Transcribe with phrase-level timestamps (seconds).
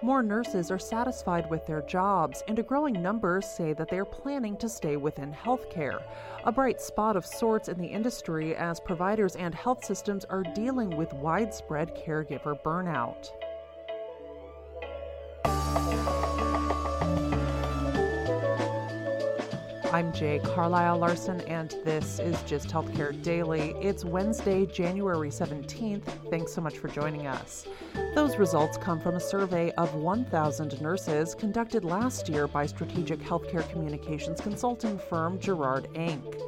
[0.00, 4.04] More nurses are satisfied with their jobs, and a growing number say that they are
[4.04, 6.00] planning to stay within healthcare.
[6.44, 10.96] A bright spot of sorts in the industry as providers and health systems are dealing
[10.96, 13.30] with widespread caregiver burnout.
[19.98, 23.74] I'm Jay Carlisle Larson, and this is Gist Healthcare Daily.
[23.80, 26.04] It's Wednesday, January 17th.
[26.30, 27.66] Thanks so much for joining us.
[28.14, 33.68] Those results come from a survey of 1,000 nurses conducted last year by strategic healthcare
[33.72, 36.47] communications consulting firm Jarrard Inc.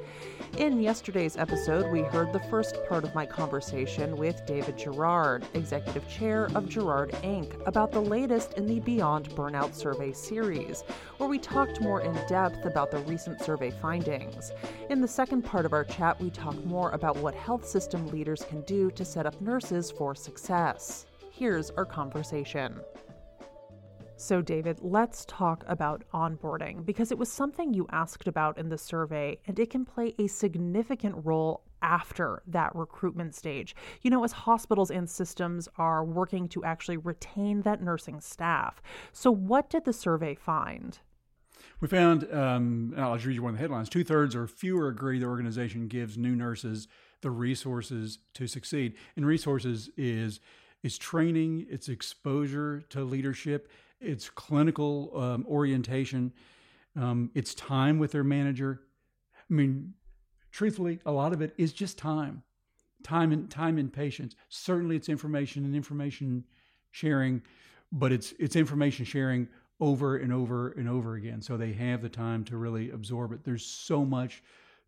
[0.59, 6.07] In yesterday's episode, we heard the first part of my conversation with David Jarrard, Executive
[6.09, 10.83] Chair of Jarrard Inc., about the latest in the Beyond Burnout Survey series,
[11.17, 14.53] where we talked more in depth about the recent survey findings.
[14.91, 18.45] In the second part of our chat, we talk more about what health system leaders
[18.49, 21.07] can do to set up nurses for success.
[21.31, 22.81] Here's our conversation.
[24.21, 28.77] So, David, let's talk about onboarding because it was something you asked about in the
[28.77, 33.75] survey, and it can play a significant role after that recruitment stage.
[34.03, 38.83] You know, as hospitals and systems are working to actually retain that nursing staff.
[39.15, 40.99] So, what did the survey find?
[41.81, 44.89] We found, um, I'll just read you one of the headlines two thirds or fewer
[44.89, 46.89] agree the organization gives new nurses
[47.23, 48.97] the resources to succeed.
[49.17, 50.41] And resources is
[50.83, 53.69] is training, it's exposure to leadership,
[54.01, 56.33] it's clinical um, orientation,
[56.97, 58.81] um, it's time with their manager.
[59.37, 59.95] I mean,
[60.51, 62.43] truthfully, a lot of it is just time,
[63.03, 64.35] time and time and patience.
[64.49, 66.45] Certainly, it's information and information
[66.91, 67.43] sharing,
[67.93, 69.49] but it's it's information sharing
[69.81, 73.45] over and over and over again, so they have the time to really absorb it.
[73.45, 74.43] There's so much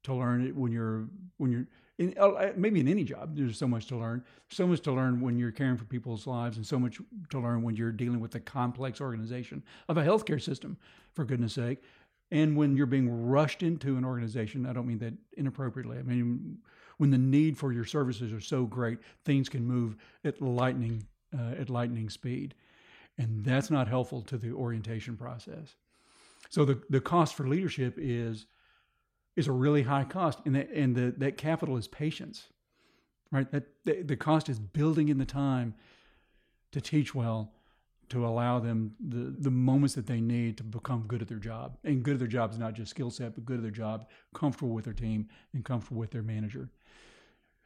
[0.05, 1.67] to learn when you're when you're
[2.03, 4.25] in, uh, maybe in any job, there's so much to learn.
[4.51, 7.01] So much to learn when you're caring for people's lives, and so much
[7.31, 10.77] to learn when you're dealing with the complex organization of a healthcare system,
[11.13, 11.83] for goodness sake.
[12.31, 15.99] And when you're being rushed into an organization, I don't mean that inappropriately.
[15.99, 16.59] I mean,
[16.97, 21.07] when the need for your services are so great, things can move at lightning
[21.39, 22.55] uh, at lightning speed,
[23.19, 25.77] and that's not helpful to the orientation process.
[26.51, 28.47] So the the cost for leadership is
[29.37, 32.49] is a really high cost, and that and the, that capital is patience,
[33.31, 33.51] right?
[33.51, 35.75] That the, the cost is building in the time
[36.73, 37.53] to teach well,
[38.11, 41.79] to allow them the the moments that they need to become good at their job.
[41.85, 44.07] And good at their job is not just skill set, but good at their job,
[44.35, 46.69] comfortable with their team, and comfortable with their manager.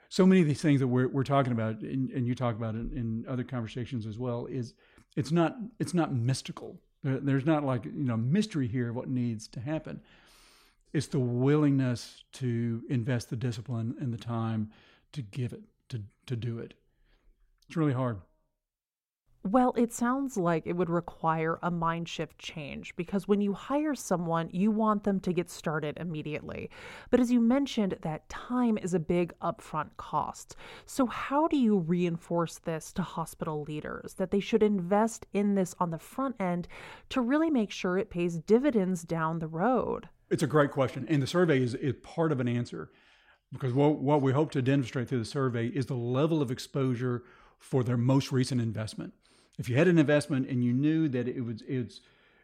[0.08, 2.76] So many of these things that we're we're talking about, and, and you talk about
[2.76, 4.74] it in other conversations as well, is
[5.16, 6.80] it's not it's not mystical.
[7.02, 10.00] There's not like you know mystery here of what needs to happen
[10.96, 14.70] it's the willingness to invest the discipline and the time
[15.12, 16.72] to give it to to do it
[17.66, 18.18] it's really hard
[19.46, 23.94] well, it sounds like it would require a mind shift change because when you hire
[23.94, 26.68] someone, you want them to get started immediately.
[27.10, 30.56] But as you mentioned, that time is a big upfront cost.
[30.84, 35.76] So, how do you reinforce this to hospital leaders that they should invest in this
[35.78, 36.66] on the front end
[37.10, 40.08] to really make sure it pays dividends down the road?
[40.30, 41.06] It's a great question.
[41.08, 42.90] And the survey is, is part of an answer
[43.52, 47.22] because what, what we hope to demonstrate through the survey is the level of exposure
[47.58, 49.12] for their most recent investment.
[49.58, 52.00] If you had an investment and you knew that it was it's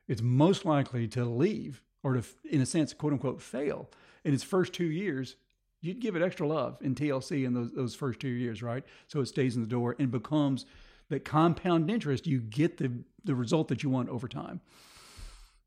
[0.09, 3.91] it's most likely to leave or to in a sense quote unquote fail
[4.25, 5.37] in its first two years,
[5.81, 8.85] you'd give it extra love in TLC in those those first two years, right?
[9.09, 10.65] So it stays in the door and becomes
[11.11, 12.27] that compound interest.
[12.27, 12.93] You get the
[13.25, 14.61] the result that you want over time.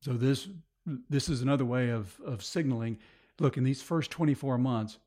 [0.01, 0.47] So this
[1.09, 2.99] this is another way of of signaling.
[3.39, 4.97] Look, in these first 24 months,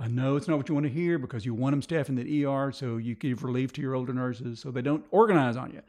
[0.00, 2.44] I know it's not what you want to hear because you want them staffing the
[2.44, 5.82] ER so you give relief to your older nurses so they don't organize on you,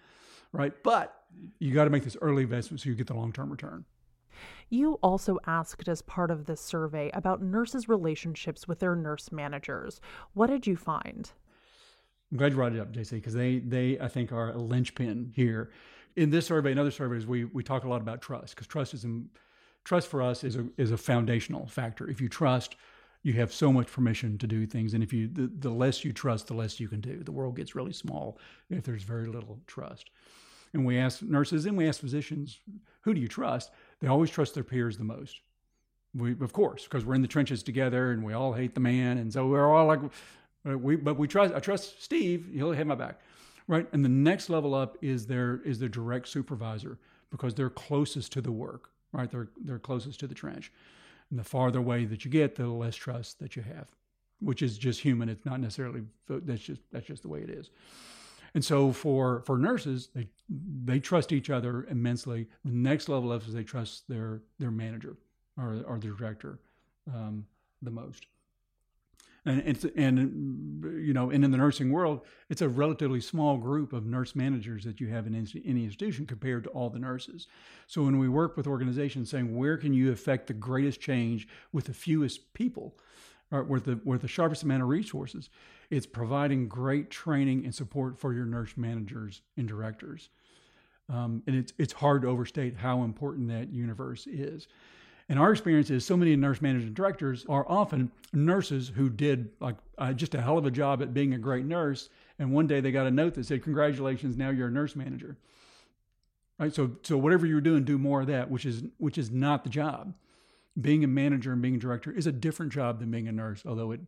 [0.51, 0.71] right?
[0.83, 1.23] But
[1.59, 3.85] you got to make this early investment so you get the long term return.
[4.69, 10.01] You also asked as part of this survey about nurses' relationships with their nurse managers.
[10.33, 11.31] What did you find?
[12.31, 15.31] I'm glad you brought it up, JC, because they, they, I think, are a linchpin
[15.35, 15.71] here
[16.15, 18.93] in this survey and other surveys, we we talk a lot about trust because trust
[18.93, 19.05] is
[19.83, 22.09] trust for us is a is a foundational factor.
[22.09, 22.75] If you trust,
[23.23, 26.13] you have so much permission to do things, and if you the, the less you
[26.13, 27.23] trust, the less you can do.
[27.23, 28.37] The world gets really small
[28.69, 30.09] if there's very little trust.
[30.73, 32.59] And we ask nurses and we ask physicians,
[33.01, 33.71] who do you trust?
[34.01, 35.39] They always trust their peers the most.
[36.13, 39.17] We, of course, because we're in the trenches together and we all hate the man,
[39.17, 40.01] and so we're all like,
[40.63, 41.53] we, but we trust.
[41.53, 43.19] I trust Steve; he'll have my back
[43.67, 43.87] right?
[43.91, 46.97] And the next level up is their is their direct supervisor
[47.31, 49.29] because they're closest to the work, right?
[49.29, 50.71] They're they're closest to the trench.
[51.29, 53.89] And the farther away that you get, the less trust that you have,
[54.39, 55.27] which is just human.
[55.27, 57.71] It's not necessarily that's just that's just the way it is.
[58.53, 62.47] And so for for nurses, they they trust each other immensely.
[62.63, 65.17] The next level up is they trust their their manager
[65.57, 66.59] or or their director
[67.13, 67.45] um,
[67.81, 68.27] the most.
[69.45, 73.93] And it's and you know, and in the nursing world, it's a relatively small group
[73.93, 77.47] of nurse managers that you have in any institution compared to all the nurses.
[77.85, 81.85] So when we work with organizations saying where can you affect the greatest change with
[81.85, 82.97] the fewest people,
[83.51, 85.49] or with the with the sharpest amount of resources,
[85.91, 90.29] it's providing great training and support for your nurse managers and directors.
[91.07, 94.67] Um, and it's it's hard to overstate how important that universe is.
[95.27, 99.49] And our experience is so many nurse managers and directors are often nurses who did
[99.59, 102.09] like uh, just a hell of a job at being a great nurse.
[102.37, 105.37] And one day they got a note that said, "Congratulations, now you're a nurse manager."
[106.59, 106.73] Right.
[106.73, 109.69] So so whatever you're doing, do more of that, which is which is not the
[109.69, 110.13] job.
[110.79, 113.63] Being a manager and being a director is a different job than being a nurse,
[113.65, 114.01] although it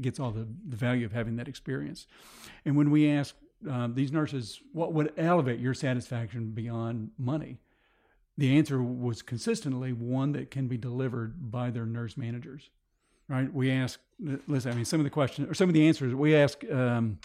[0.00, 2.06] gets all the, the value of having that experience.
[2.64, 3.34] And when we ask
[3.68, 7.58] uh, these nurses, what would elevate your satisfaction beyond money?
[8.38, 12.70] The answer was consistently one that can be delivered by their nurse managers.
[13.28, 13.52] Right?
[13.52, 13.98] We ask,
[14.46, 17.18] listen, I mean, some of the questions or some of the answers we ask, um,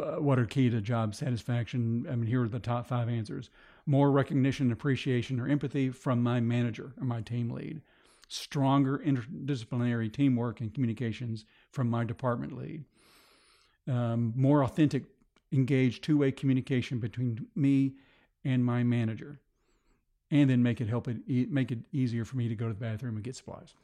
[0.00, 2.06] uh, what are key to job satisfaction?
[2.08, 3.50] I mean, here are the top five answers
[3.86, 7.82] more recognition, appreciation, or empathy from my manager or my team lead,
[8.28, 12.84] stronger interdisciplinary teamwork and communications from my department lead,
[13.86, 15.04] um, more authentic,
[15.52, 17.92] engaged two way communication between me
[18.44, 19.40] and my manager
[20.30, 21.18] and then make it help it
[21.50, 23.74] make it easier for me to go to the bathroom and get supplies,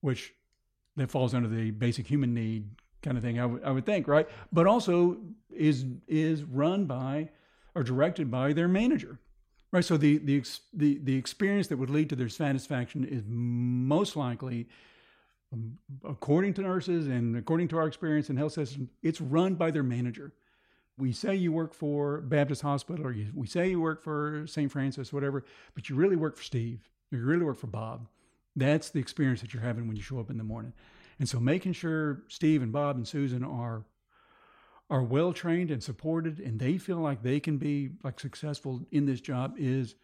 [0.00, 0.32] which
[0.96, 2.68] that falls under the basic human need
[3.02, 3.38] kind of thing.
[3.38, 4.28] I, w- I would think, right?
[4.52, 5.18] But also
[5.50, 7.30] is is run by
[7.74, 9.18] or directed by their manager,
[9.72, 9.84] right?
[9.84, 10.42] So the the
[10.72, 14.68] the the experience that would lead to their satisfaction is most likely.
[15.52, 19.70] Um, according to nurses and according to our experience in health systems, it's run by
[19.70, 20.32] their manager
[20.96, 24.70] we say you work for Baptist Hospital or you, we say you work for St.
[24.70, 25.44] Francis, whatever,
[25.74, 26.88] but you really work for Steve.
[27.10, 28.08] You really work for Bob.
[28.56, 30.72] That's the experience that you're having when you show up in the morning.
[31.18, 33.84] And so making sure Steve and Bob and Susan are
[34.90, 39.06] are well trained and supported and they feel like they can be like successful in
[39.06, 39.94] this job is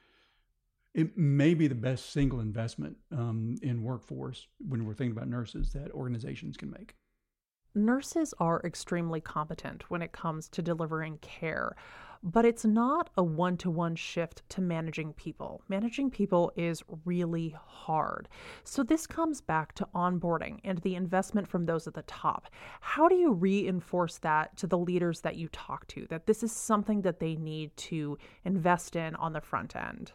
[0.95, 5.73] it may be the best single investment um, in workforce when we're thinking about nurses
[5.73, 6.95] that organizations can make.
[7.75, 11.77] Nurses are extremely competent when it comes to delivering care,
[12.21, 15.63] but it's not a one to one shift to managing people.
[15.69, 18.29] Managing people is really hard.
[18.65, 22.49] So, this comes back to onboarding and the investment from those at the top.
[22.81, 26.51] How do you reinforce that to the leaders that you talk to, that this is
[26.51, 30.11] something that they need to invest in on the front end?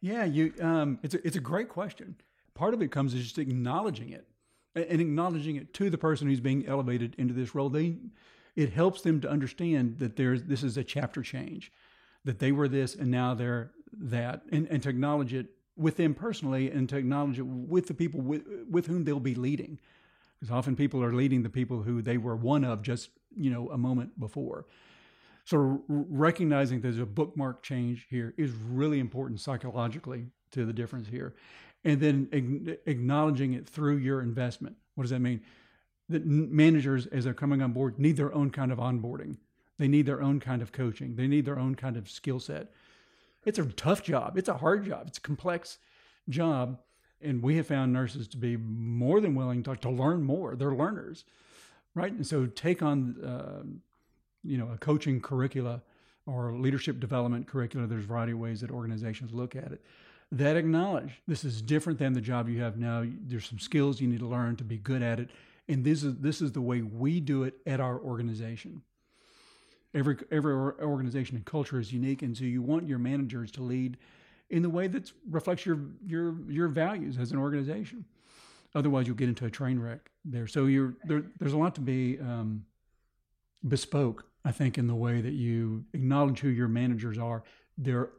[0.00, 0.54] Yeah, you.
[0.60, 2.14] Um, it's a, it's a great question.
[2.54, 4.28] Part of it comes is just acknowledging it
[4.74, 7.96] and acknowledging it to the person who's being elevated into this role, they
[8.56, 11.72] it helps them to understand that there's this is a chapter change,
[12.24, 16.14] that they were this and now they're that, and, and to acknowledge it with them
[16.14, 19.78] personally and to acknowledge it with the people with, with whom they'll be leading.
[20.38, 23.70] Because often people are leading the people who they were one of just, you know,
[23.70, 24.66] a moment before.
[25.44, 31.34] So recognizing there's a bookmark change here is really important psychologically to the difference here
[31.84, 34.76] and then acknowledging it through your investment.
[34.94, 35.42] What does that mean?
[36.08, 39.36] That managers, as they're coming on board, need their own kind of onboarding.
[39.78, 41.16] They need their own kind of coaching.
[41.16, 42.72] They need their own kind of skill set.
[43.44, 44.38] It's a tough job.
[44.38, 45.04] It's a hard job.
[45.08, 45.78] It's a complex
[46.28, 46.78] job.
[47.20, 50.56] And we have found nurses to be more than willing to, to learn more.
[50.56, 51.24] They're learners,
[51.94, 52.12] right?
[52.12, 53.62] And so take on, uh,
[54.42, 55.82] you know, a coaching curricula
[56.26, 57.86] or leadership development curricula.
[57.86, 59.82] There's a variety of ways that organizations look at it
[60.32, 63.04] that acknowledge this is different than the job you have now.
[63.26, 65.30] There's some skills you need to learn to be good at it,
[65.68, 68.82] and this is this is the way we do it at our organization.
[69.94, 73.96] Every every organization and culture is unique, and so you want your managers to lead
[74.50, 78.04] in the way that reflects your your your values as an organization.
[78.74, 80.48] Otherwise, you'll get into a train wreck there.
[80.48, 82.64] So you're there, there's a lot to be um,
[83.66, 87.44] bespoke, I think, in the way that you acknowledge who your managers are.
[87.78, 88.10] Their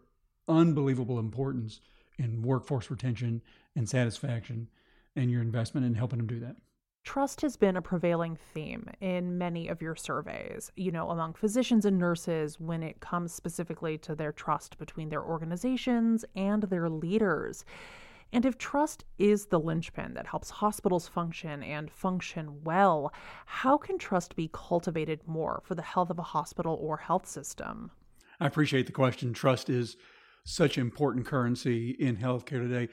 [0.47, 1.81] unbelievable importance
[2.17, 3.41] in workforce retention
[3.75, 4.69] and satisfaction
[5.15, 6.55] and your investment in helping them do that.
[7.03, 11.85] Trust has been a prevailing theme in many of your surveys, you know, among physicians
[11.85, 17.63] and nurses when it comes specifically to their trust between their organizations and their leaders.
[18.33, 23.13] And if trust is the linchpin that helps hospitals function and function well,
[23.45, 27.91] how can trust be cultivated more for the health of a hospital or health system?
[28.39, 29.31] I appreciate the question.
[29.31, 29.95] Trust is
[30.45, 32.87] such important currency in healthcare today,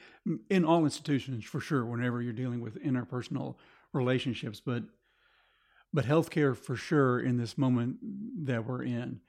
[0.49, 3.55] in all institutions for sure, whenever you're dealing with interpersonal
[3.93, 4.59] relationships.
[4.59, 4.83] But
[5.95, 7.97] but healthcare for sure in this moment
[8.47, 9.21] that we're in.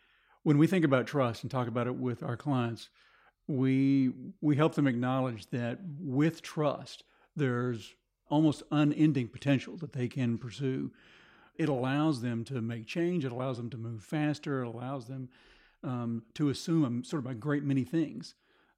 [0.42, 2.88] When we think about trust and talk about it with our clients,
[3.46, 7.04] we we help them acknowledge that with trust,
[7.36, 7.94] there's
[8.30, 10.90] almost unending potential that they can pursue.
[11.56, 13.26] It allows them to make change.
[13.26, 14.62] It allows them to move faster.
[14.62, 15.28] It allows them
[15.84, 18.34] um, to assume a, sort of a great many things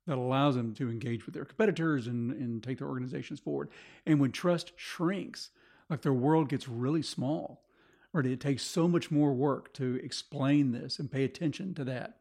[0.06, 3.70] that allows them to engage with their competitors and, and take their organizations forward.
[4.04, 5.50] And when trust shrinks,
[5.88, 7.64] like their world gets really small,
[8.12, 12.20] or it takes so much more work to explain this and pay attention to that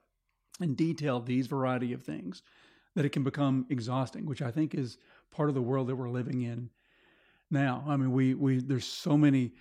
[0.59, 2.41] and detail these variety of things
[2.95, 4.97] that it can become exhausting, which I think is
[5.31, 6.69] part of the world that we're living in
[7.51, 7.83] now.
[7.87, 9.51] I mean, we we there's so many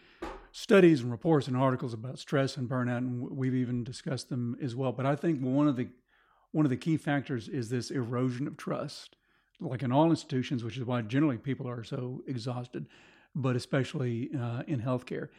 [0.57, 4.77] studies and reports and articles about stress and burnout, and we've even discussed them as
[4.77, 4.93] well.
[4.93, 5.89] But I think one of the
[6.53, 9.17] one of the key factors is this erosion of trust,
[9.61, 12.87] like in all institutions, which is why generally people are so exhausted,
[13.35, 15.31] but especially uh, in healthcare.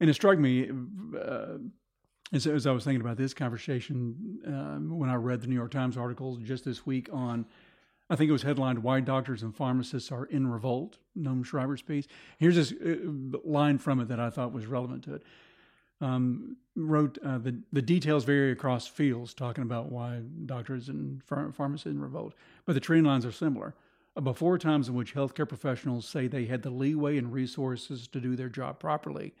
[0.00, 0.70] And it struck me
[1.22, 1.58] uh,
[2.32, 5.72] as, as, I was thinking about this conversation um, when I read the New York
[5.72, 7.44] Times articles just this week on,
[8.10, 12.06] I think it was headlined "Why Doctors and Pharmacists Are in Revolt." Noam Scheiber's piece.
[12.38, 15.22] Here's this uh, line from it that I thought was relevant to it
[16.00, 21.54] um, wrote uh, the the details vary across fields, talking about why doctors and ph-
[21.54, 22.34] pharmacists in revolt,
[22.64, 23.74] but the trend lines are similar.
[24.22, 28.34] Before times in which healthcare professionals say they had the leeway and resources to do
[28.34, 29.32] their job properly,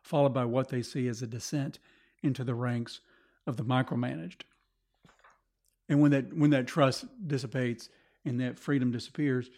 [0.00, 1.78] followed by what they see as a descent
[2.22, 3.00] into the ranks
[3.46, 4.42] of the micromanaged.
[5.88, 7.88] And when that when that trust dissipates
[8.24, 9.50] and that freedom disappears,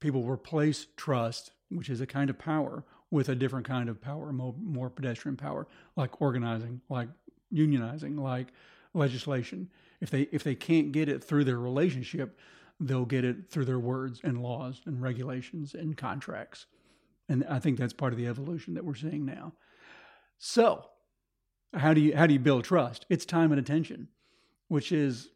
[0.00, 4.32] people replace trust, which is a kind of power, with a different kind of power,
[4.32, 5.66] more, more pedestrian power,
[5.96, 7.08] like organizing, like
[7.52, 8.48] unionizing, like
[8.94, 9.68] legislation.
[10.00, 12.38] If they if they can't get it through their relationship,
[12.78, 16.66] they'll get it through their words and laws and regulations and contracts.
[17.28, 19.52] And I think that's part of the evolution that we're seeing now.
[20.38, 20.86] So,
[21.74, 23.06] how do you how do you build trust?
[23.08, 24.08] It's time and attention,
[24.68, 25.28] which is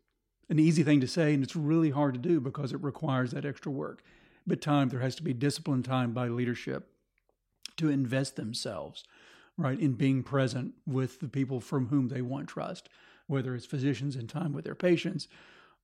[0.48, 3.44] an easy thing to say and it's really hard to do because it requires that
[3.44, 4.02] extra work.
[4.46, 6.88] But time there has to be disciplined time by leadership
[7.76, 9.04] to invest themselves,
[9.56, 12.88] right, in being present with the people from whom they want trust,
[13.26, 15.28] whether it's physicians in time with their patients,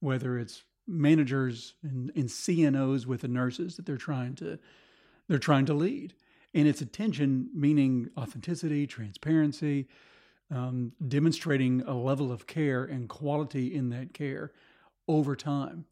[0.01, 4.59] whether it's managers and, and CNOs with the nurses that they're trying to
[5.29, 6.13] they're trying to lead.
[6.55, 9.87] And it's attention, meaning authenticity, transparency,
[10.51, 14.53] um, demonstrating a level of care and quality in that care
[15.07, 15.85] over time.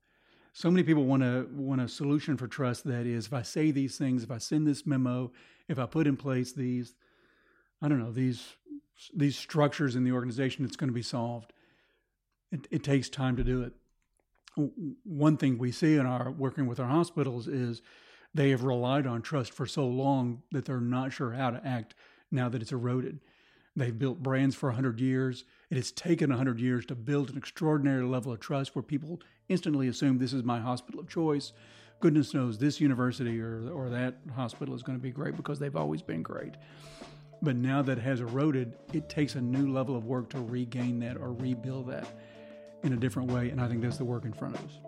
[0.53, 3.71] So many people want a want a solution for trust that is if I say
[3.71, 5.31] these things, if I send this memo,
[5.69, 6.95] if I put in place these,
[7.81, 8.57] I don't know, these
[9.15, 11.53] these structures in the organization, it's going to be solved.
[12.50, 13.73] It, it takes time to do it.
[15.05, 17.81] One thing we see in our working with our hospitals is
[18.35, 21.95] they have relied on trust for so long that they're not sure how to act
[22.33, 23.21] now that it's eroded.
[23.78, 25.44] They've built brands for 100 years.
[25.70, 29.88] It has taken 100 years to build an extraordinary level of trust where people instantly
[29.88, 31.52] assume this is my hospital of choice
[32.00, 35.76] goodness knows this university or, or that hospital is going to be great because they've
[35.76, 36.54] always been great.
[37.42, 41.16] But now that has eroded, it takes a new level of work to regain that
[41.16, 42.06] or rebuild that
[42.82, 43.50] in a different way.
[43.50, 44.88] And I think that's the work in front of us.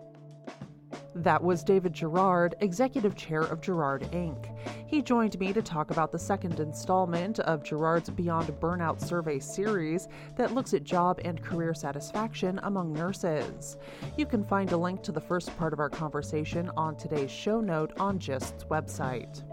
[1.13, 4.47] That was David Jarrard, Executive Chair of Jarrard Inc.
[4.87, 10.07] He joined me to talk about the second installment of Jarrard's Beyond Burnout Survey series
[10.37, 13.75] that looks at job and career satisfaction among nurses.
[14.15, 17.59] You can find a link to the first part of our conversation on today's show
[17.59, 19.43] note on GIST's website.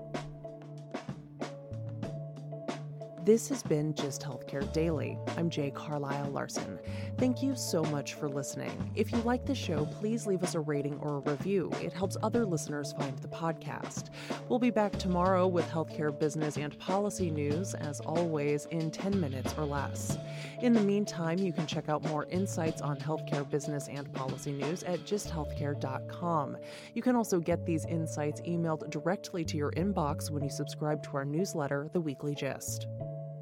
[3.28, 5.18] This has been Gist Healthcare Daily.
[5.36, 6.78] I'm Jay Carlisle Larson.
[7.18, 8.90] Thank you so much for listening.
[8.94, 11.70] If you like the show, please leave us a rating or a review.
[11.82, 14.04] It helps other listeners find the podcast.
[14.48, 19.54] We'll be back tomorrow with healthcare business and policy news, as always, in 10 minutes
[19.58, 20.16] or less.
[20.62, 24.84] In the meantime, you can check out more insights on healthcare business and policy news
[24.84, 26.56] at gisthealthcare.com.
[26.94, 31.10] You can also get these insights emailed directly to your inbox when you subscribe to
[31.18, 32.86] our newsletter, The Weekly Gist.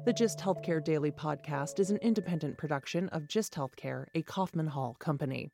[0.07, 4.95] The Gist Healthcare Daily podcast is an independent production of Gist Healthcare, a Kaufman Hall
[4.99, 5.51] company.